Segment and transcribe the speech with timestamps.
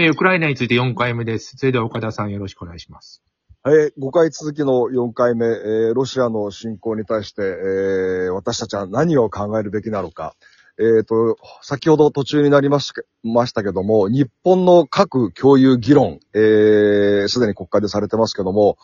[0.00, 1.56] えーウクライナについて4回目です。
[1.56, 3.20] それでは岡田さんよろしくお願いします。
[3.64, 10.36] はい、5回続きの4回目、えーロシアの侵攻に対して、えー私たちは何を考えるべきなのか。
[10.78, 12.92] えっ、と、先ほど途中になりまし
[13.52, 18.78] たけども、日本の核共有議論、えーすでに国会でされてますけども、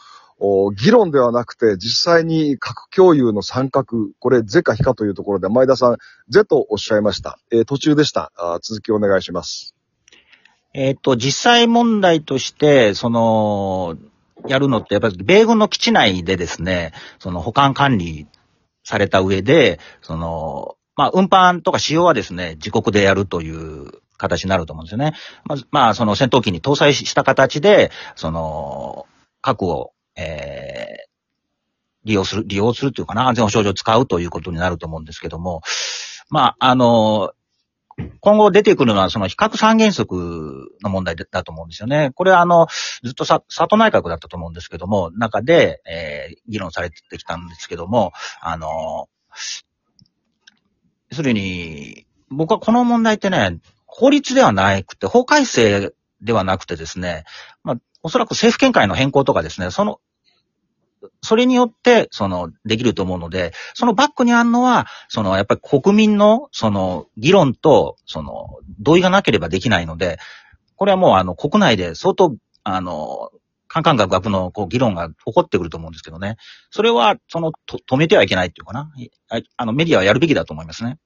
[0.76, 3.84] 議論ではなくて、実際に核共有の参画、
[4.18, 5.96] これ、是か非かというところで、前田さん、
[6.28, 7.38] 是とおっしゃいました。
[7.52, 8.58] えー途中でしたあ。
[8.60, 9.73] 続きお願いします。
[10.74, 13.96] えっ、と、実際問題として、その、
[14.46, 18.26] やるのって、やっぱり米軍の基地内でですね、その保管管理
[18.82, 25.14] された上で、その、まあ、運搬とか使用はですね、自国でやるという形になると思うんですよね。
[25.44, 29.06] まず、まあ、その戦闘機に搭載した形で、その、
[29.40, 31.14] 核を、えー
[32.04, 35.62] 利用する、利用するというかな、安全保障上使うということになると思うんですけども、
[36.28, 37.32] まあ、あの、
[38.20, 42.10] 今後出てくるのは、その比較三原則の問題だと思うんですよね。
[42.14, 42.66] これは、あの、
[43.02, 49.08] ずっとさ、佐藤内閣だったと思うんですけども、中で、えー議論されてきたんですけども、あの、
[51.10, 57.24] 要するに、僕はこの問題ってね、法律ではなくて、法改正ではなくてですね、
[57.62, 60.00] まあ、おそらく政府見解の変更とかですね、その、
[61.22, 70.18] それによって、その、できると思うので、そのバックにあるのは、その、やっぱり国民の、その、議論と、その、同意がなければできないので、
[70.76, 73.30] これはもう、あの、国内で相当、あの、
[73.68, 76.36] カンカンガクガクの、こう、議論が起こってくると思うんですけどね。
[76.70, 78.90] それは、その、と止めてはいけないっていうかな。
[79.56, 80.98] あの、メディアはやるべきだと思いますね。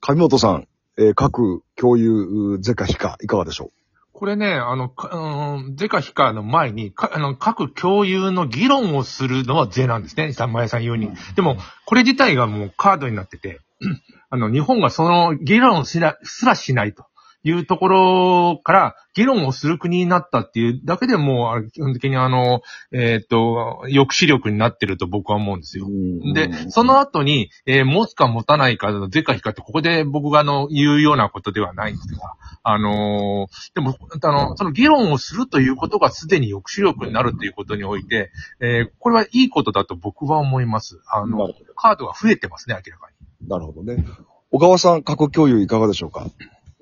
[0.00, 3.79] 上本さん、えー核共有是か非か、いかがでしょう？
[4.20, 10.34] これね、あの、かうーん是か非かの前に、かあの、各共有の議論をするのは是なんですね。
[10.34, 11.08] さんまやさん言うに。
[11.36, 13.60] でも、これ自体がもうカードになってて、
[14.28, 17.06] あの、日本がその議論をしなすらしないと
[17.42, 25.86] いうところから、議論をする国になったっていうだけでもう、基本的にあの、えっ、と、抑止力になってると僕は思うんですよ。
[26.34, 38.30] で、その後に、えー持つか持たないかの是か非かって、ここで僕があの、言うようなことではないんですが、あのーでも、あの、その議論をするということがすでに抑止力になるということにおいて、
[38.60, 41.00] えーこれはいいことだと僕は思います。
[41.10, 43.08] あのカードが増えてますね、明らか
[43.40, 43.48] に。
[43.48, 44.04] なるほどね。
[44.50, 46.26] 小川さん、核共有いかがでしょうか？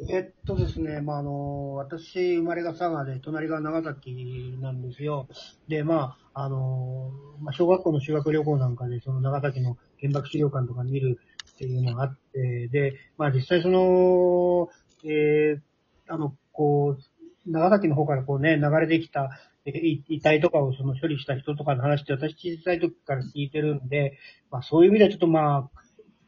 [0.07, 5.27] えっとですね、まあ、あの、私、生まれが佐賀で、隣が長崎なんですよ。
[5.67, 7.11] で、まあ、あの、
[7.41, 11.19] まあ、小学校の修学旅行なんかで、その長崎の原爆資料館とか見る
[11.53, 14.69] っていうのがあって、で、まあ、実際その、
[15.05, 15.61] えー
[16.09, 19.31] あの、こう、長崎の方からこうね、流れてきた、
[19.65, 24.17] 遺体とかをその処理した人とかの話って私小さい時から聞いてるんで、
[24.51, 25.79] まあそういう意味ではちょっとまあ、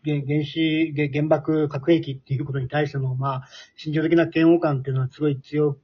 [0.04, 5.76] 原原子、原原爆核兵器っていうことに対しての、まあ、心情的な嫌悪感っていうのはすごい強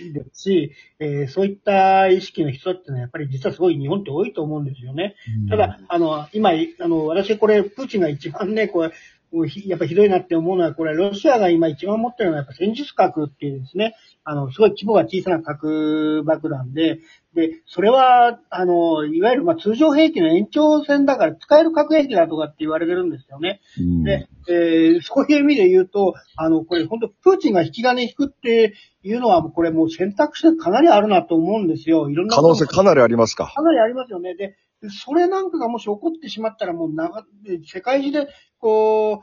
[0.00, 5.14] いですし、えーそういった意識の人っていうのはやっぱり実はすごい日本って多いと思うんですよね。
[5.48, 8.90] ただ、あの、今、あの、私これ、プーチンが一番ね、こ
[9.32, 17.00] うひやっぱひどいなって思うのは、これ、ロシアが今一番持ってるのはやっぱ戦術核っていうですね、あの、すごい規模が小さな核爆弾で、
[17.34, 23.60] で、それは、あの、いわゆる、まあ、通常兵器の延長線だから使える核兵器だとかって言われてるんですよね。
[24.04, 32.08] で、えーそういう意味で言うと、あの、これ本当、プーチンが引き金引くっていうのは、これもう選択肢がかなりあるなと思うんですよ。
[32.08, 33.52] いろんな可能性かなりありますか？
[33.52, 34.34] かなりありますよね。
[34.36, 34.54] で、
[34.90, 37.24] それなんかがもし起こってしまったら、もう長、
[37.66, 38.28] 世界中で、
[38.58, 39.18] こう、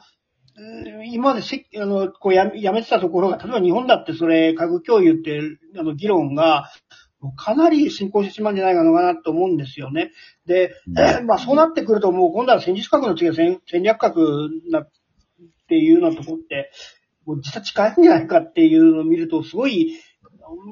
[0.58, 5.40] うん今までせあの、こうややめてたところが、例えば日本だってそれ、核共有って、
[5.80, 6.70] あの、議論が、
[7.30, 10.12] かなり進行してしまうんじゃないかなと思うんですよね。
[10.46, 14.90] で、え まあそうなってくると、もう今度は戦術核の次は戦戦略核なっ
[15.68, 16.72] ていうようなところって、
[17.26, 20.00] もう実は近いんじゃないかっていうのを見ると、すごい、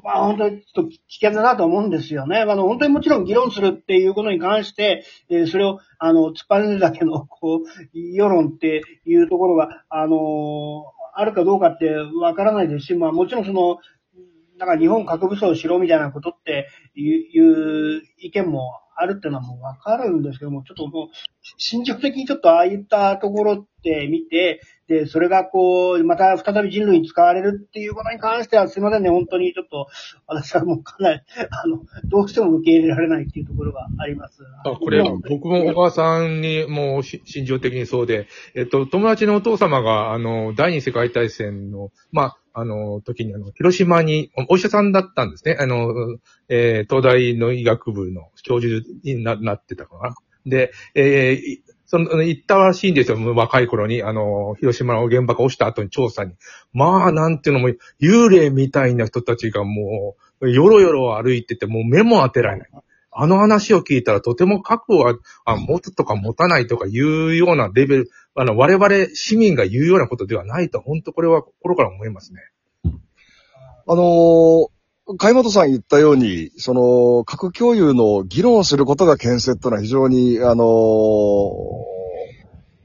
[0.03, 2.39] まあ本当にちょっと危険だなと思うんですよね。
[2.39, 13.77] あの、本当にもちろん議論するっていうことに関して、えーそれを、あの、突っ張れるだけの、こう、世論っていうところが、あのあるかどうかってわからないですし、まあもちろんその、
[14.59, 21.07] なんか日本核武装しろみたいなことっていう意見もあるっていうのはもうわかるんですけども、ちょっともう、
[21.57, 29.87] 心情的にちょっとああいったところって見て、で、それがこう、また再び人類に使われるっていうことに関しては、すいませんね、本当にちょっと、
[30.27, 34.41] 私はもうかなり、あの、どうしても受け入れられないっていうところがあります。
[34.65, 45.57] あこれ、僕も小川さんにもう心情的にそうで、えっと、友達のお父様が、あの、第二次世界大戦の、まあ、あの、時に、あの、広島に、お医者さんだったんですね。
[45.59, 46.17] あの、
[46.49, 50.15] えー東大の医学部の教授にななってたかな。
[50.45, 54.03] で、えーその、行ったらしいんですよ、若い頃に。
[54.03, 56.33] あの、広島の原爆が落ちた後に調査に。
[56.71, 62.69] まあ、なんていうのも、幽霊みたいな人たちがもう、よろよろ歩いてて、もう目も当てられない。
[63.11, 65.15] あの話を聞いたらとても覚悟は、
[65.45, 72.41] あ、持つとか持たないとかいうようなレベル、あの、我々市民が言うようなことではないと、本当これは心から思いますね。
[73.87, 74.67] あのー、
[75.17, 80.59] 海本さん言ったように、その、核共有の議論をすることが建設というのは非常に、あのー、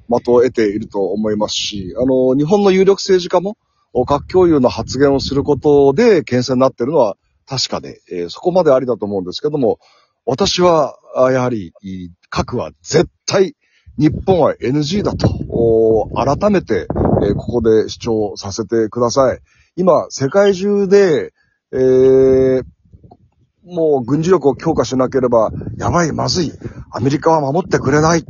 [0.09, 3.59] 的を得ていると思いますし、あの、日本の有力政治家も、
[4.07, 7.17] 核共有の発言をすることで建設になっているのは
[7.47, 9.79] 確かで、えー、そこまでありだと思うんですけども、
[10.27, 10.97] 私は、
[11.33, 11.73] やはり、
[12.31, 13.57] 核は絶対、
[13.99, 15.29] 日本は NG だと、
[16.15, 16.87] 改めて、
[17.29, 19.41] えここで主張させてください。
[19.77, 21.33] 今、世界中で、
[21.73, 22.63] えー、
[23.65, 26.53] もう軍事力を強化しなければ、やばい、まずい、
[26.91, 28.25] アメリカは守ってくれない、っ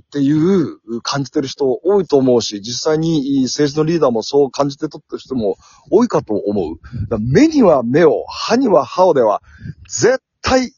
[0.00, 5.56] ていう感じてる人多いと思うし、実際に政治のリーダーもそう感じてとってる人も
[5.90, 6.78] 多いかと思う。
[7.20, 9.42] 目には目を、歯には歯をでは、
[9.88, 10.72] 絶対、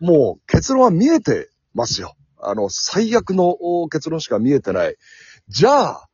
[0.00, 2.14] もう結論は見えてますよ。
[2.40, 3.56] あの、最悪の
[3.88, 4.96] 結論しか見えてない。
[5.48, 6.08] じゃあ、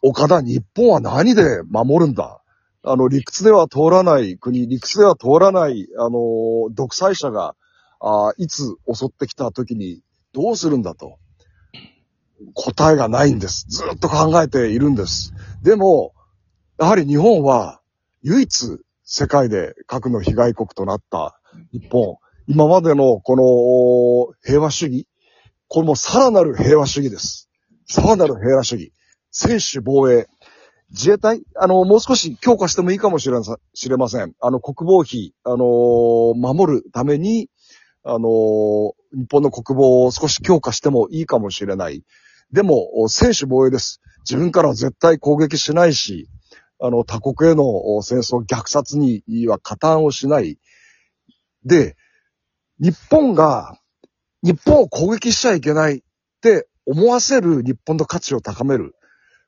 [0.00, 2.42] 岡田、日本は何で守るんだ？
[2.84, 7.54] あの、理屈では通らない国、理屈では通らない、あの、独裁者が、
[8.00, 10.00] あいつ襲ってきた時に
[10.32, 11.18] どうするんだと。
[12.54, 13.66] 答えがないんです。
[13.68, 15.32] ずっと考えているんです。
[15.62, 16.12] でも、
[16.78, 17.80] やはり日本は
[18.22, 21.38] 唯一世界で核の被害国となった
[21.72, 22.16] 日本。
[22.48, 23.36] 今までのこ
[24.34, 25.06] の平和主義、
[25.68, 27.48] これもさらなる平和主義です。
[27.86, 28.92] さらなる平和主義。
[29.30, 30.28] 専守防衛。
[30.90, 34.34] 自衛隊あの、もう少し強化してもいいかもしれません。
[34.40, 37.48] あの、国防費、あの守るために、
[38.04, 42.04] あの日本の国防を少し強化してもいいかもしれない。
[42.52, 44.02] でも、専守防衛です。
[44.28, 46.28] 自分からは絶対攻撃しないし、
[46.80, 50.58] あの、他国への戦争、虐殺には加担をしない。
[51.64, 51.96] で、
[52.80, 53.78] 日本が、
[54.42, 56.02] 日本を攻撃しちゃいけないっ
[56.40, 58.94] て思わせる日本の価値を高める。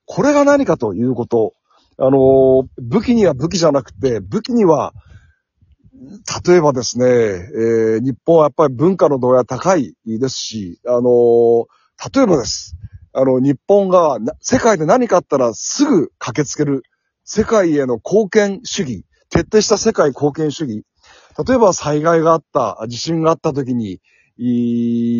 [0.06, 1.54] これが何かということ。
[1.96, 4.92] あの、武器には武器じゃなくて、武器には、
[6.46, 11.66] 例えばですね、えー、日本はやっぱり文化の度合いは高いですし、あの、
[12.14, 12.76] 例えばです。
[13.12, 16.82] あの、日本が世界で何かあったらすぐ駆けつける
[17.24, 20.84] 世界への貢献主義、徹底した世界貢献主義。
[21.46, 24.00] 例えば災害があった、地震があった時に、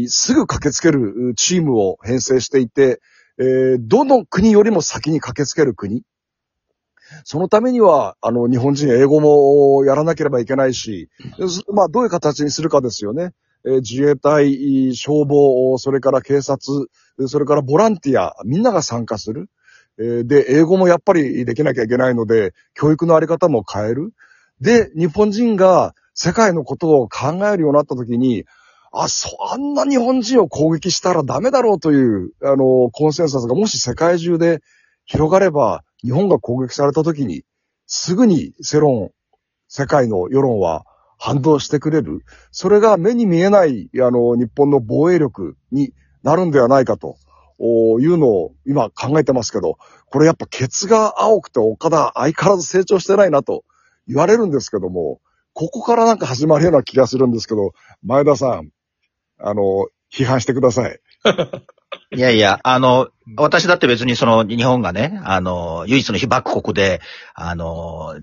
[0.08, 3.00] すぐ駆けつけるチームを編成していて、
[3.38, 6.02] えー、どの国よりも先に駆けつける国？
[7.24, 11.08] そのためには、あの、日本人英語もやらなければいけないし、
[11.72, 13.32] まあ、どういう形にするかですよね。
[13.64, 16.88] えー、自衛隊、消防、それから警察、
[17.26, 19.48] それからボランティア、みんなが参加する。
[19.98, 24.12] えー、で、英語もやっぱりできなきゃいけないので、教育のあり方も変える。
[24.60, 28.44] で、日本人が世界のことを考えるようになったときに、
[28.92, 34.60] あ、そ、あんな日本人を攻撃したらダメだろうという、あの、コンセンサスがもし世界中で
[35.04, 37.42] 広がれば、日本が攻撃された時に、
[37.86, 39.10] すぐに世論、
[39.68, 40.84] 世界の世論は
[41.18, 42.20] 反動してくれる。
[42.52, 47.16] それが目に見えない、あの、日本の防衛力になるんではないかと
[47.58, 49.78] いうのを今考えてますけど、
[50.10, 53.64] これやっぱケツが青くて岡田相変わらず成長してないなと
[54.06, 55.20] 言われるんですけども、
[55.54, 58.70] ここからなんか始まるような気がするんですけど、前田さん、
[59.38, 61.00] あの、批判してください。
[62.14, 67.00] いやいや、あの、私だって別にその日本がね、あの、唯一の被爆国で、
[67.34, 68.20] あの、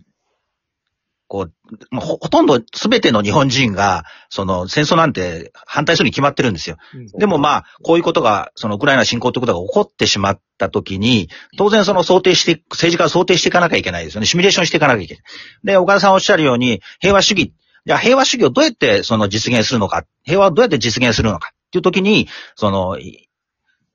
[1.32, 6.76] こう、ほほとんど全ての日本人が、その戦争なんて反対するに決まってるんですよ。
[7.18, 14.28] でもまあ、こういうことが、そのウクライナ侵攻ということが起こってしまったときに、当然その想定して、政治家は想定していかなきゃいけないですよね。
[14.28, 15.24] シミュレーションしていかなきゃいけない。
[15.64, 17.54] で、岡田さんおっしゃるように、平和主義、
[17.86, 22.98] じゃあ平和主義をどうやってその実現するのか、平和をどうやって実現するのかっていうときに、その、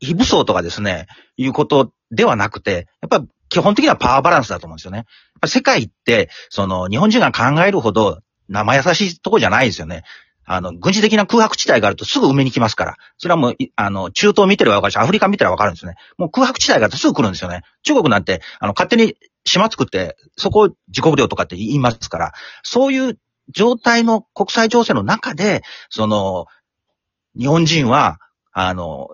[0.01, 5.07] 非武装とかですね、いうことではなくて、やっぱり基本的にはパワーバランスだと思うんですよね。
[5.47, 10.03] 世界って、その、日本人が考えるほど生優しいとこじゃないですよね。
[10.45, 12.97] あの、軍事的な空白地帯があるとすぐ埋めに来ますから。
[13.19, 15.97] それはもう、あの、中東見てればわかるし、アフリカ見てればわかるんですよね。
[16.19, 17.63] もう空白地帯があるとすぐ来るんですよね。
[17.83, 23.19] 中国なんて、あの、勝手に島作って、そこを自国領とかって言いますから、そういう
[23.53, 26.47] 状態の国際情勢の中で、その、
[27.37, 28.19] 日本人は、
[28.53, 29.09] あの、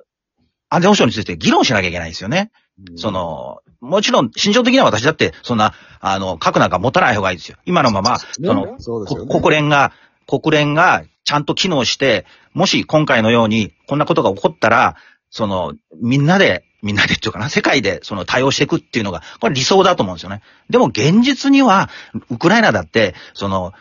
[0.69, 2.51] 安全保障について議論しなきゃいけないんですよね。
[2.97, 7.57] その、もちろん、心情的には私だって、そんな、あの、核なんか持たない方がいいですよ。
[7.67, 8.77] 今のまま、その、ね、
[9.29, 9.93] 国連が、
[10.27, 14.97] 国連がちゃんと機能して、もし今回のように、こんなことが起こったら、
[15.31, 20.43] その、みんなで、みんなでっていうかな、世界でその対応していくっていうのが、これ理想だと思うんですよね。
[20.69, 21.91] でも現実には、
[22.31, 23.73] ウクライナだって、その、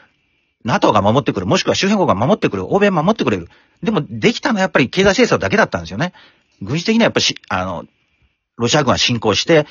[0.63, 3.49] NATO が守ってくる、もしくは周辺国が守ってくる、欧米が守ってくれる。
[3.81, 6.13] でも、できたのはやっぱり経済制裁だけだったんですよね。
[6.61, 7.85] 軍事的にはやっぱりし、あの、
[8.61, 9.65] ロシア軍は侵攻して、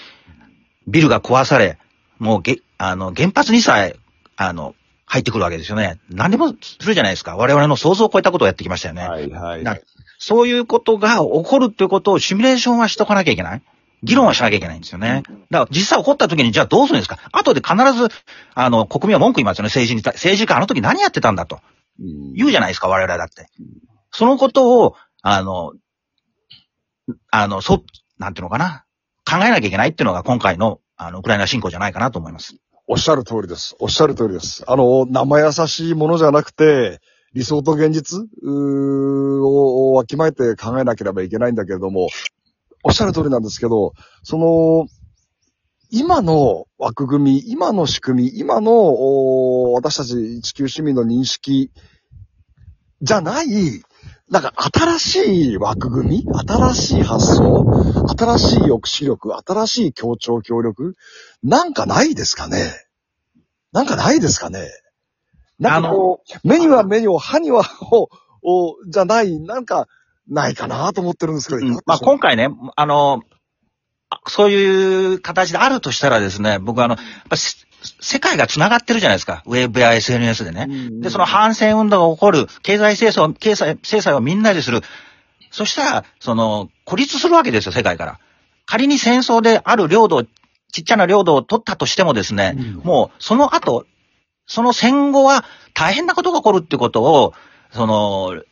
[0.86, 1.78] ビルが壊され、
[2.18, 3.96] もうげ、あの、原発にさえ、
[4.36, 4.74] あの、
[5.06, 5.98] 入ってくるわけですよね。
[6.08, 7.36] 何でもするじゃないですか。
[7.36, 9.08] 我々の想像を超えたことをやってきましたよね。
[9.08, 9.62] はいはい。
[9.64, 9.76] な
[10.18, 13.62] そういうことが起こるっていうことをシミュレーションはしとかなきゃいけない。
[14.02, 15.22] 議論はしなきゃいけないんですよね。
[15.50, 18.08] だから実際起こった時にじゃあどうするんですか後で必ず、
[18.54, 20.14] あの、国民は文句言いますよね、政治に対。
[20.14, 21.60] 政治家あの時何やってたんだと。
[21.98, 23.48] うん言うじゃないですか、我々だって。
[24.12, 25.72] そのことを、あの、
[27.30, 27.82] あの、そ、
[28.20, 28.84] なんていうのかな。
[29.24, 32.56] 考えなきゃいけないっていうのが今回の、あの、ウクライナ侵攻じゃないかなと思います。
[32.86, 33.76] おっしゃる通りです。
[33.80, 34.62] おっしゃる通りです。
[34.66, 37.00] あの、生優しいものじゃなくて、
[37.32, 42.08] 理想と現実をわきまえて考えなければいけないんだけれども、
[42.84, 44.86] おっしゃる通りなんですけど、その、
[45.90, 51.70] 今の枠組み、今の仕組み、今の私たち地球市民の認識
[53.02, 53.48] じゃない、
[54.28, 57.64] なんか新しい枠組み新しい発想
[58.16, 60.96] 新しい抑止力新しい協調協力
[61.42, 62.70] なんかないですかね。
[63.72, 64.68] なんかないですかね。
[65.58, 68.10] なんかこう、目には目にを、歯には歯 を、
[68.42, 69.86] をじゃない、なんか、
[70.28, 73.20] ないかなと思ってるんですけど、うまあ今回ね、あの、
[74.10, 76.96] あそういう形であるとしたらですね、僕はあの、
[78.00, 79.42] 世界が繋がってるじゃないですか。
[79.46, 80.66] ウェブや SNS でね。
[80.68, 84.82] うんで、その反戦運動が起こる、経済制裁を、経済、制裁をみんなでする。
[85.50, 88.18] そしたら、その、孤立するわけですよ、世界から。
[88.66, 90.24] 仮に戦争である領土を、
[90.72, 93.86] ちっちゃな領土を取ったとしてもですね、もう、その後、
[94.46, 95.44] その戦後は
[95.74, 97.34] 大変なことが起こるってことを、
[97.72, 98.42] その、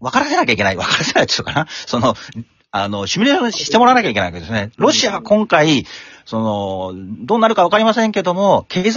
[0.00, 0.76] 分からせなきゃいけない。
[0.76, 1.66] 分からせないっていうかな。
[1.86, 2.14] その、
[2.82, 4.70] あの、シミュレーションしてもらわなきゃいけないわけですね。
[4.76, 5.86] ロシアは今回、
[6.24, 6.92] その、
[7.24, 8.92] どうなるか分かりませんけども、経済